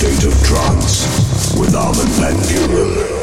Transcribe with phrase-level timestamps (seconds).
[0.00, 1.04] state of trance
[1.60, 3.20] with Armin van Buuren.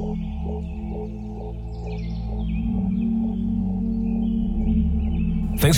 [0.00, 0.29] Thank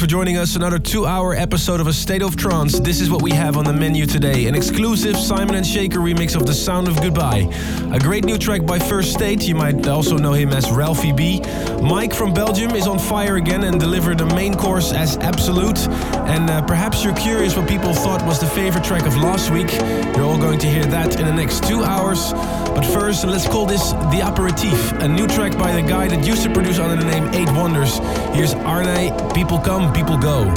[0.00, 0.56] joining us.
[0.56, 2.78] Another two hour episode of A State of Trance.
[2.80, 6.36] This is what we have on the menu today an exclusive Simon and Shaker remix
[6.36, 7.48] of The Sound of Goodbye.
[7.92, 11.40] A great new track by First State, you might also know him as Ralphie B.
[11.82, 15.88] Mike from Belgium is on fire again and delivered the main course as Absolute.
[16.28, 19.72] And uh, perhaps you're curious what people thought was the favorite track of last week.
[20.16, 22.32] You're all going to hear that in the next two hours.
[22.74, 26.42] But first, let's call this The Aperitif, a new track by the guy that used
[26.44, 27.98] to produce under the name Eight Wonders.
[28.34, 30.52] Here's Arnej, People Come, People Go.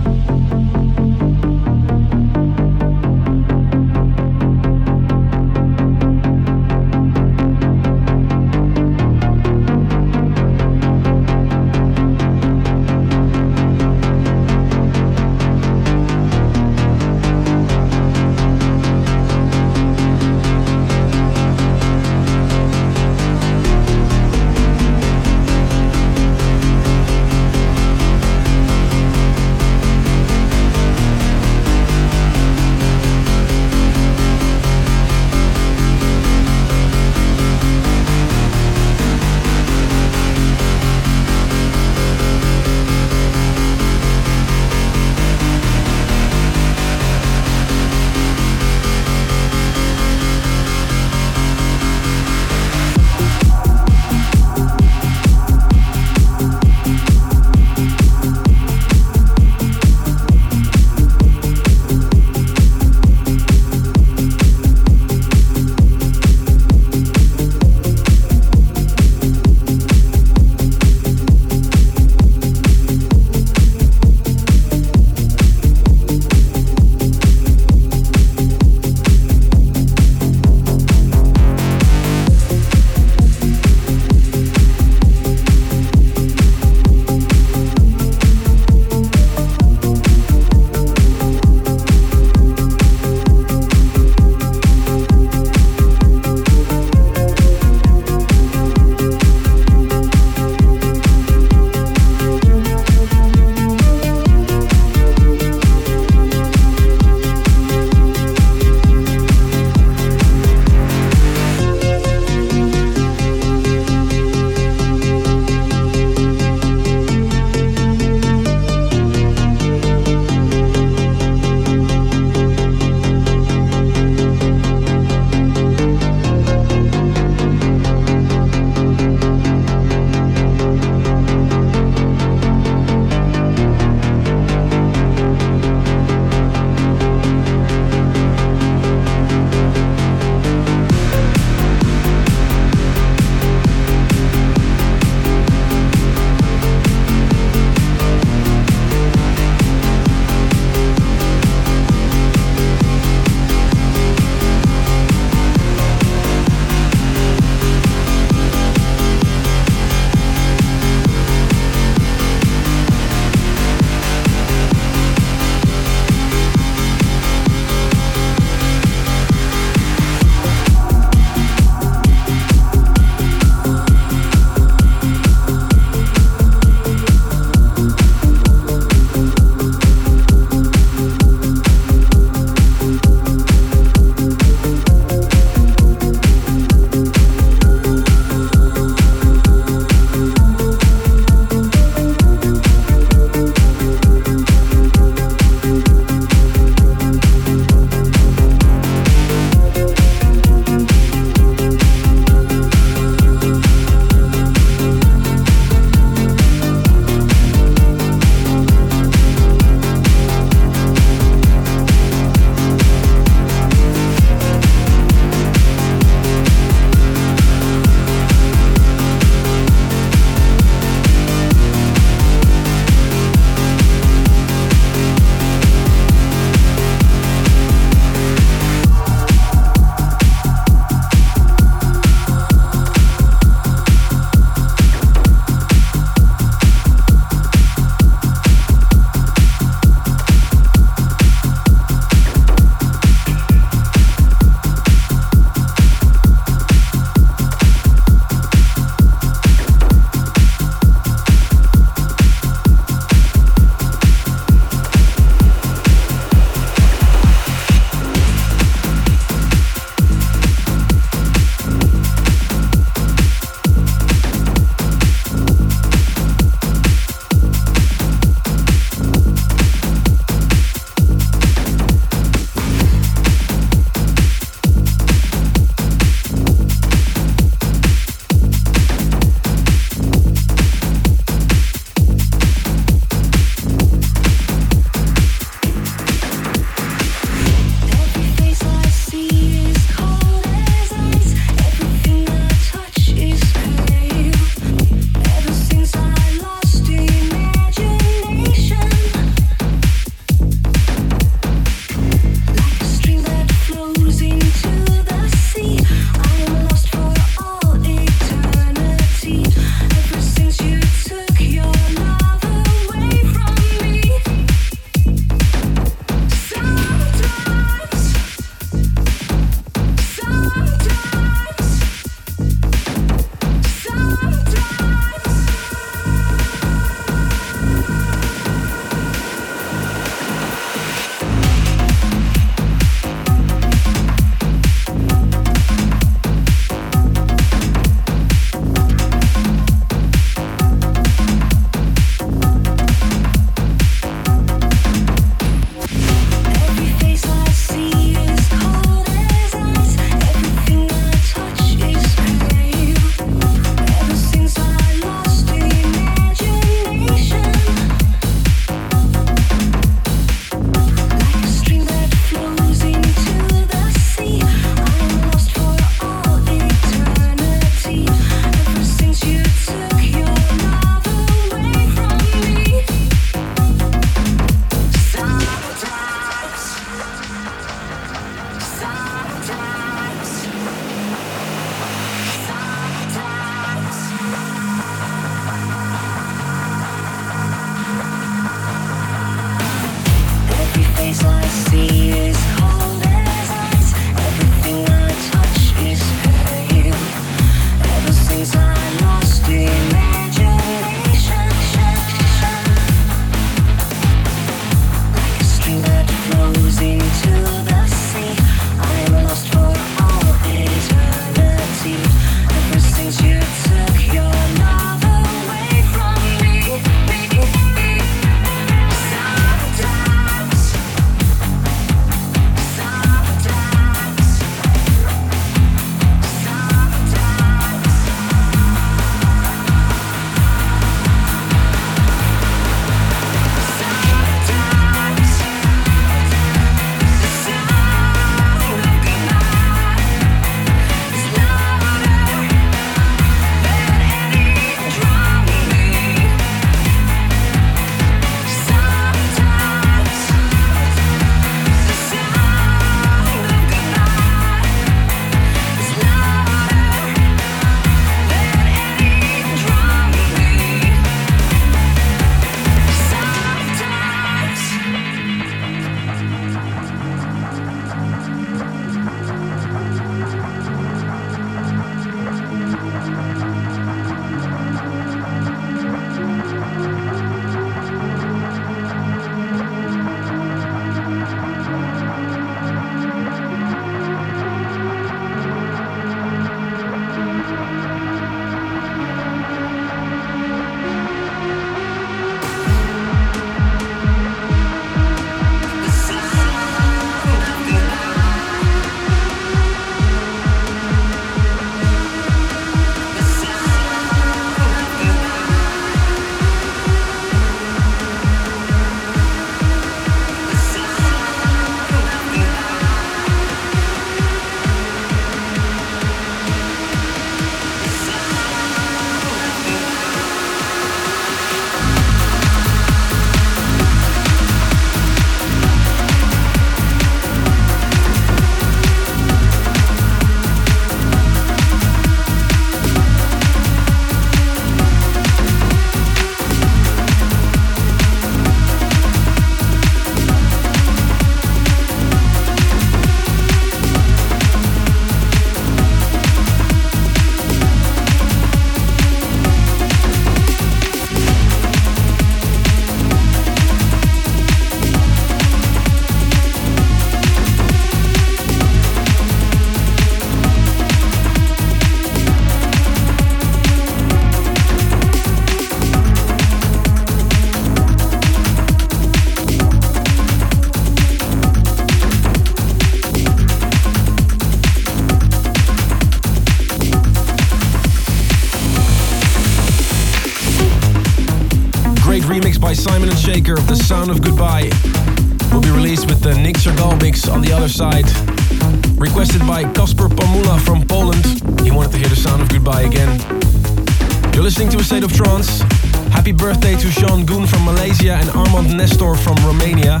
[599.12, 600.00] From Romania.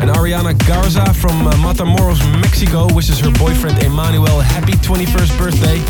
[0.00, 5.80] And Ariana Garza from uh, Matamoros, Mexico wishes her boyfriend Emmanuel happy 21st birthday.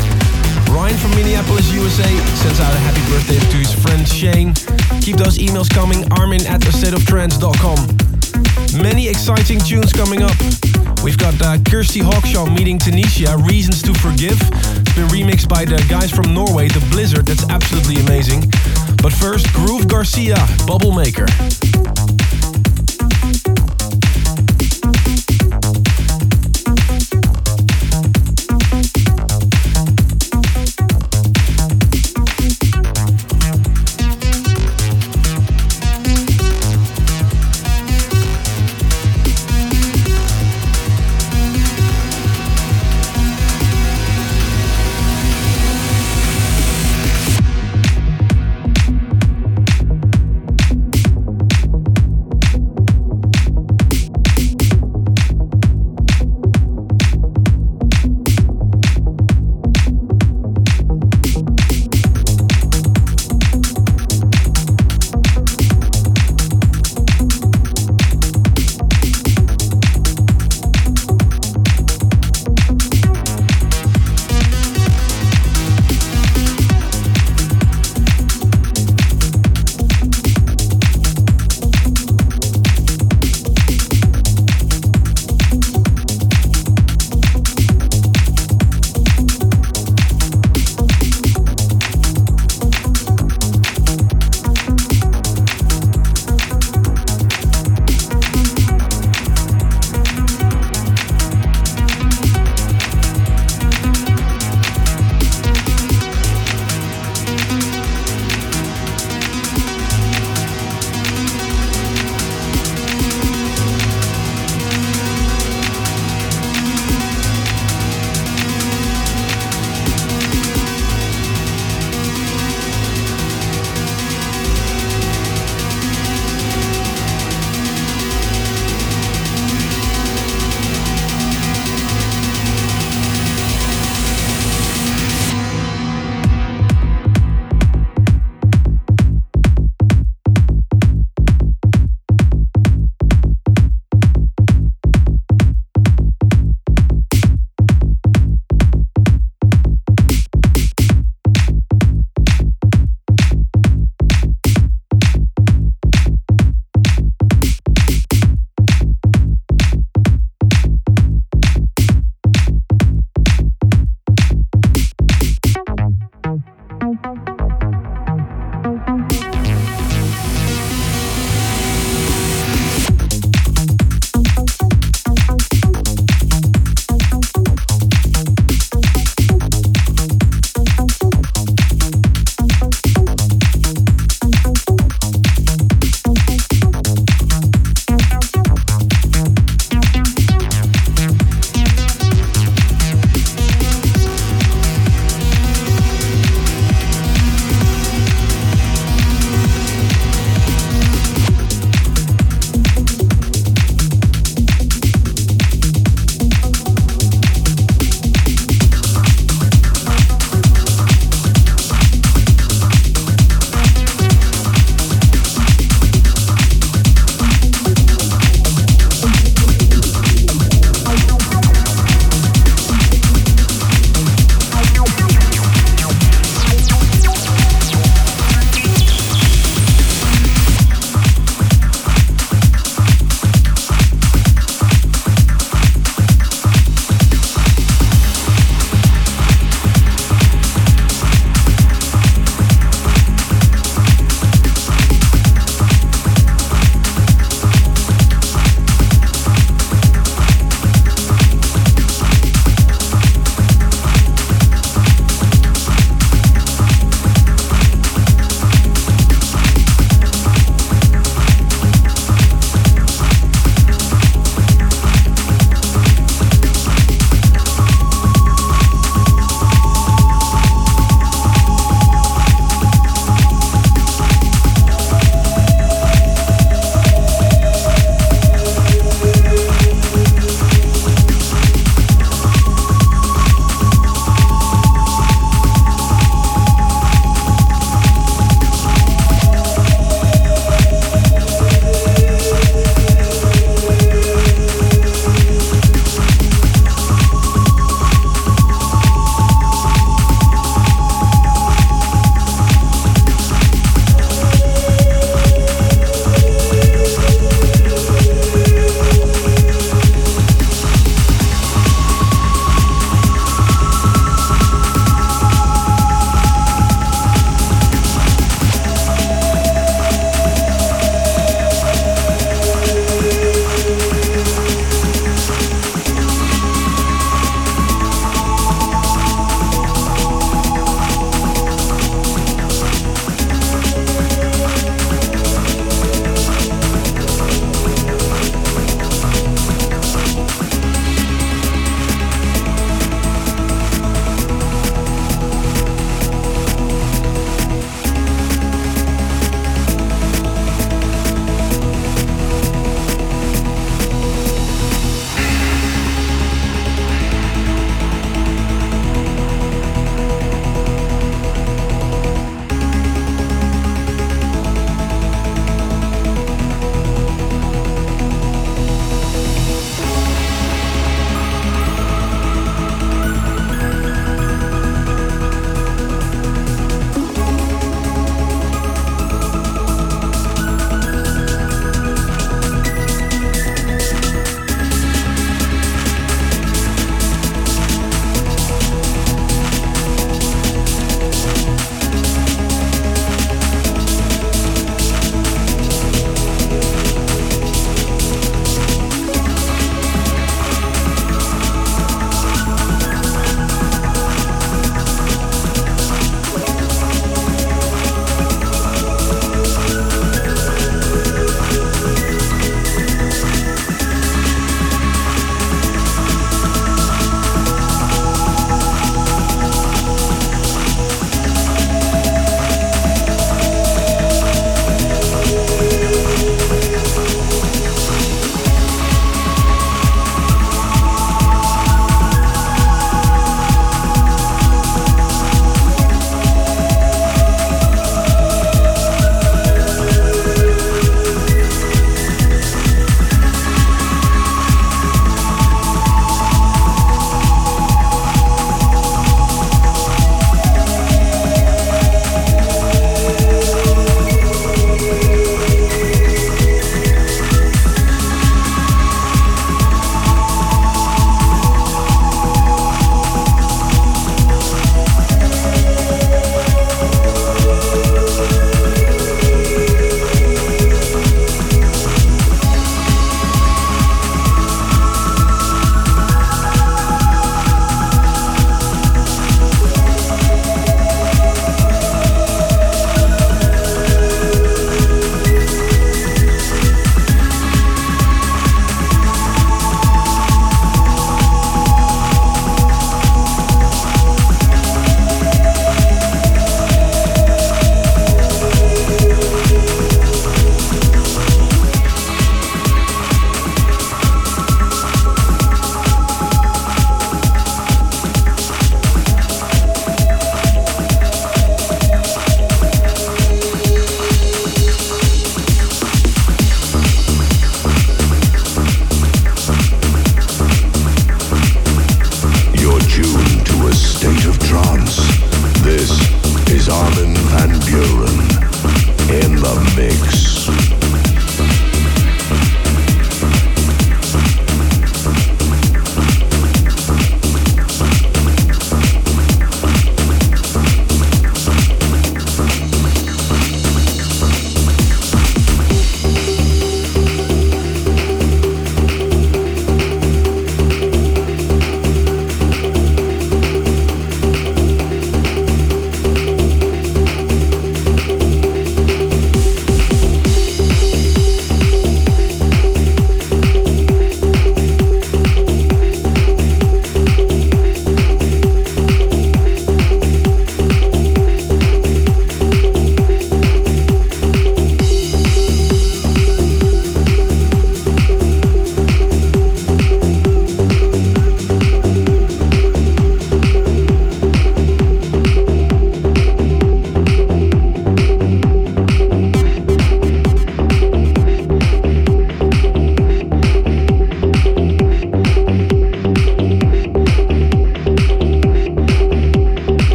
[0.71, 2.07] Ryan from Minneapolis, USA
[2.39, 4.53] sends out a happy birthday to his friend Shane.
[5.01, 8.81] Keep those emails coming, armin at astateoftrance.com.
[8.81, 10.37] Many exciting tunes coming up.
[11.03, 14.39] We've got uh, Kirsty Hawkshaw meeting Tenishia, Reasons to Forgive.
[14.41, 17.25] It's been remixed by the guys from Norway, The Blizzard.
[17.25, 18.49] That's absolutely amazing.
[19.03, 21.27] But first, Groove Garcia, Bubble Maker.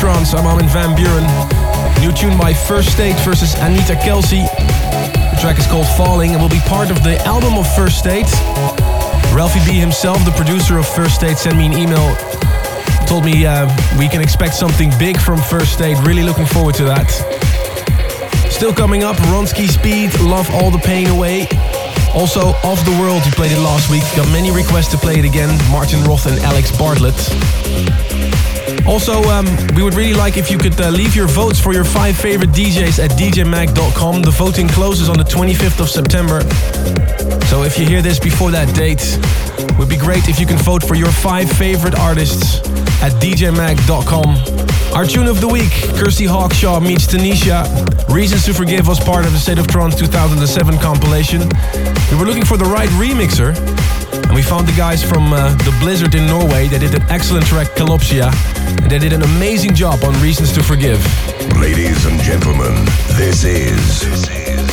[0.00, 0.32] Trance.
[0.32, 1.26] I'm Armin van Buuren.
[2.00, 4.40] New tune by First State versus Anita Kelsey.
[4.40, 8.24] The track is called Falling and will be part of the album of First State.
[9.36, 12.16] Ralphie B himself, the producer of First State, sent me an email.
[13.06, 15.98] Told me uh, we can expect something big from First State.
[16.06, 17.10] Really looking forward to that.
[18.50, 21.46] Still coming up, Ronsky Speed, Love All the Pain Away.
[22.14, 24.04] Also, Off the World, we played it last week.
[24.16, 25.50] Got many requests to play it again.
[25.70, 28.29] Martin Roth and Alex Bartlett.
[28.90, 31.84] Also, um, we would really like if you could uh, leave your votes for your
[31.84, 34.22] five favorite DJs at djmag.com.
[34.22, 36.40] The voting closes on the 25th of September.
[37.46, 40.58] So if you hear this before that date, it would be great if you can
[40.58, 42.58] vote for your five favorite artists
[43.00, 44.60] at djmag.com.
[44.92, 47.62] Our tune of the week, Kirsty Hawkshaw meets Tenishia.
[48.12, 51.42] Reasons to Forgive was part of the State of Trance 2007 compilation.
[52.10, 53.54] We were looking for the right remixer,
[54.12, 56.68] and we found the guys from uh, the Blizzard in Norway.
[56.68, 58.32] They did an excellent track, Kalopsia,
[58.82, 61.00] and they did an amazing job on Reasons to Forgive.
[61.56, 62.84] Ladies and gentlemen,
[63.16, 64.00] this is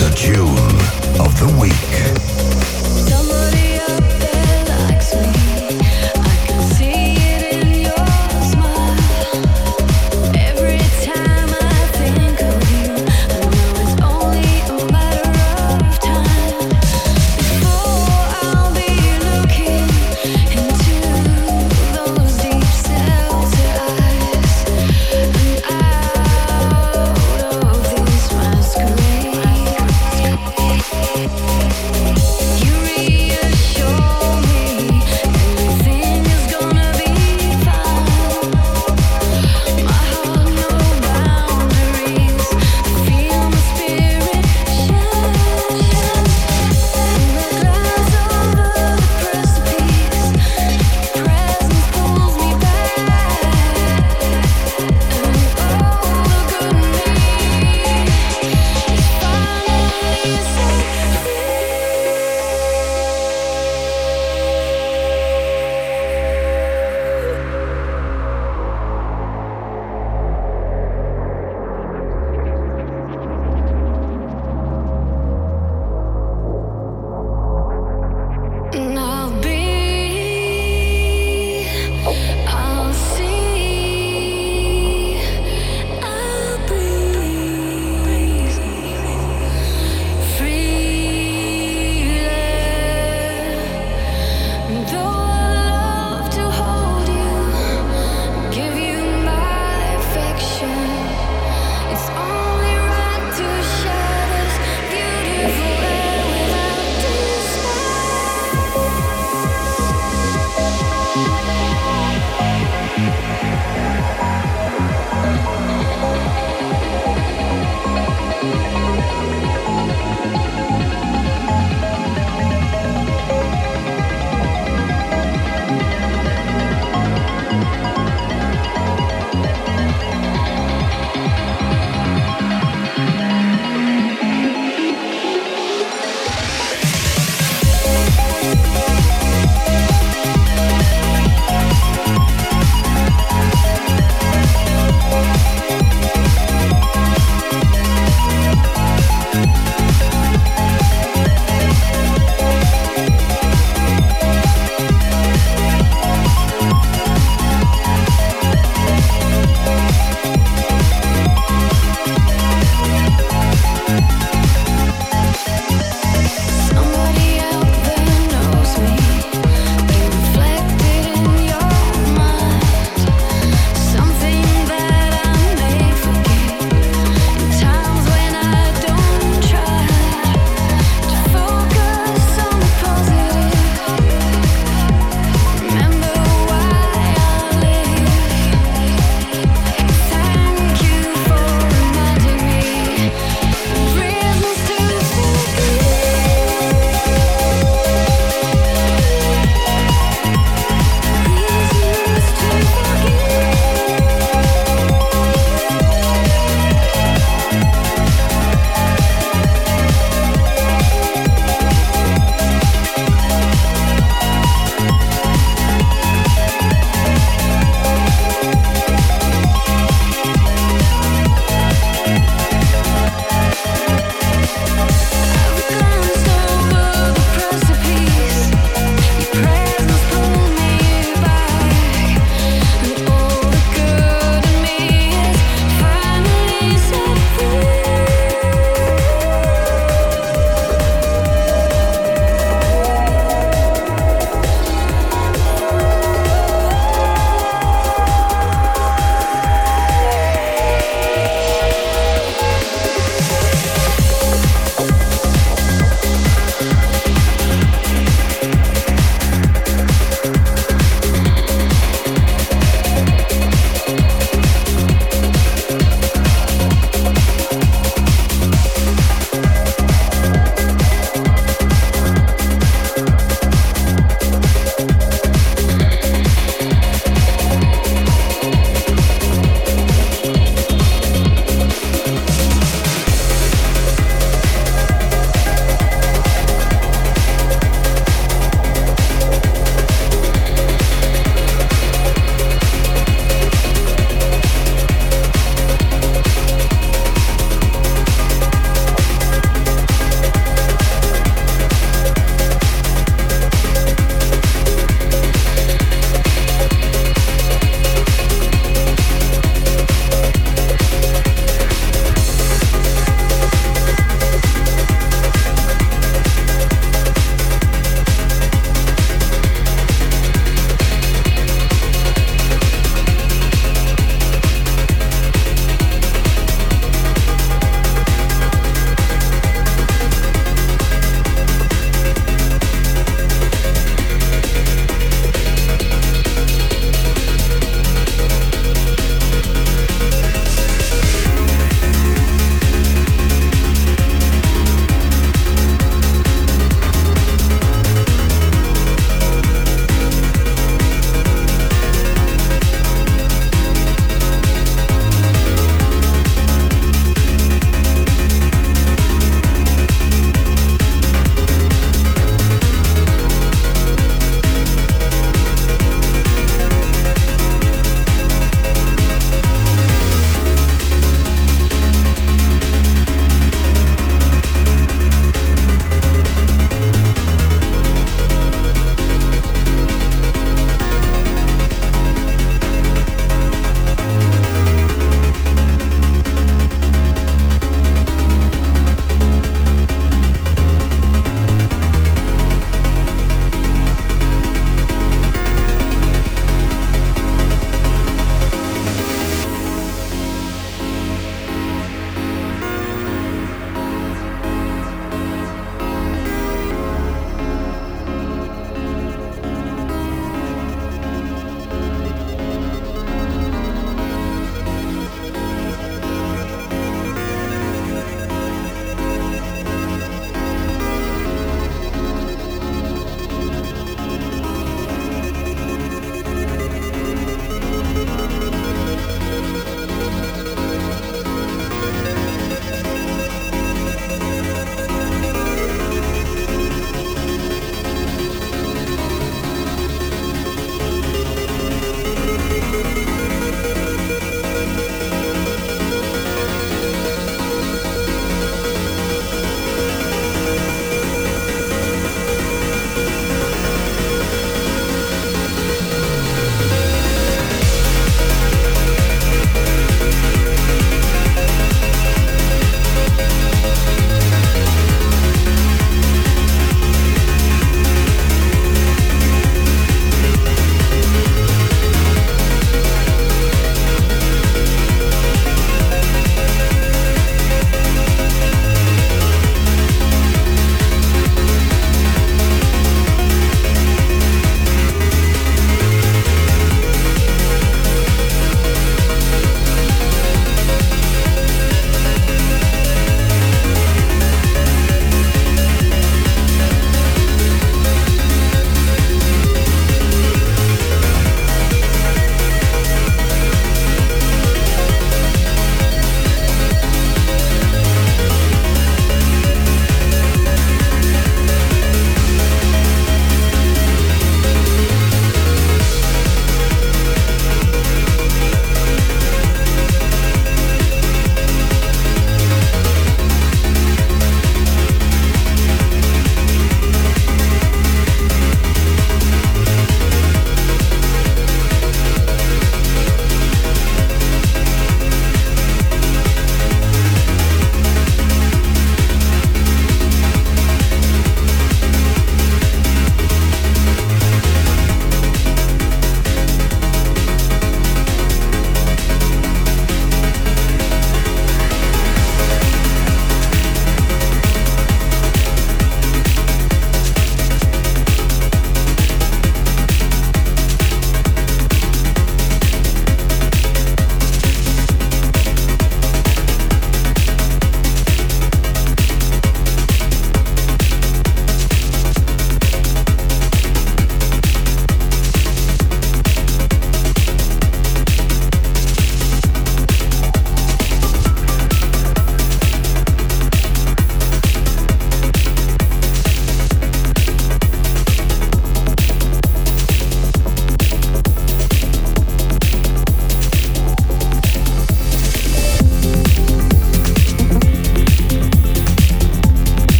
[0.00, 3.69] the tune of the week.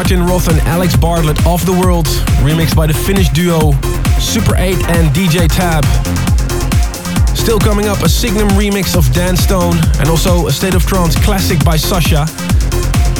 [0.00, 2.06] Martin Roth and Alex Bartlett Off the World,
[2.40, 3.72] remixed by the Finnish duo
[4.18, 5.84] Super 8 and DJ Tab.
[7.36, 11.22] Still coming up, a Signum remix of Dan Stone and also a State of Trance
[11.22, 12.24] classic by Sasha.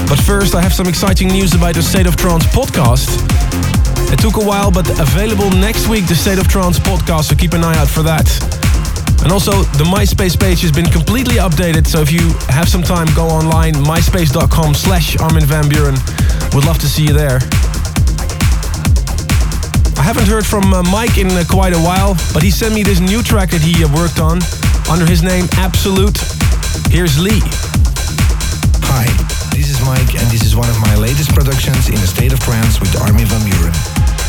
[0.09, 3.11] But first, I have some exciting news about the State of Trance podcast.
[4.11, 7.53] It took a while, but available next week, the State of Trance podcast, so keep
[7.53, 8.60] an eye out for that.
[9.23, 13.07] And also, the MySpace page has been completely updated, so if you have some time,
[13.15, 15.97] go online, myspace.com slash Armin van Buuren.
[16.55, 17.39] Would love to see you there.
[20.01, 22.83] I haven't heard from uh, Mike in uh, quite a while, but he sent me
[22.83, 24.41] this new track that he uh, worked on
[24.89, 26.17] under his name Absolute.
[26.89, 27.45] Here's Lee.
[28.89, 29.05] Hi,
[29.53, 32.41] this is Mike, and this is one of my latest productions in a state of
[32.41, 34.20] trance with Armin van Buuren.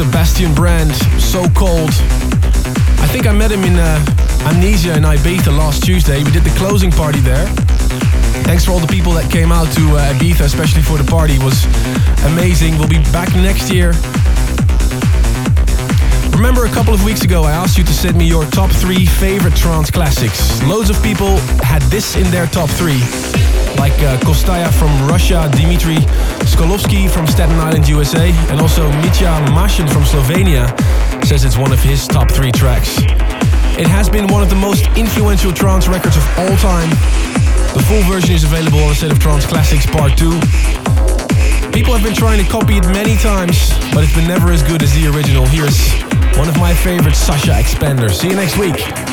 [0.00, 1.90] Sebastian Brand, So Cold.
[3.04, 4.02] I think I met him in uh,
[4.46, 6.24] Amnesia in Ibiza last Tuesday.
[6.24, 7.46] We did the closing party there.
[8.48, 11.34] Thanks for all the people that came out to uh, Ibiza, especially for the party.
[11.34, 11.66] It was
[12.24, 12.78] amazing.
[12.78, 13.92] We'll be back next year.
[16.40, 19.04] Remember a couple of weeks ago I asked you to send me your top three
[19.04, 20.62] favorite trance classics.
[20.62, 22.98] Loads of people had this in their top three.
[23.76, 25.96] Like uh, Kostaya from Russia, Dimitri
[26.48, 30.64] Skolovsky from Staten Island, USA, and also Mitja Mashin from Slovenia
[31.26, 32.96] says it's one of his top three tracks.
[33.76, 36.88] It has been one of the most influential trance records of all time.
[37.76, 40.30] The full version is available on a set of Trance Classics Part 2.
[41.70, 44.82] People have been trying to copy it many times, but it's been never as good
[44.82, 45.44] as the original.
[45.44, 45.76] Here's
[46.40, 48.10] one of my favorites, Sasha Xpander.
[48.10, 49.09] See you next week.